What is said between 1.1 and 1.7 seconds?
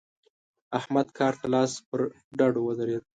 کار ته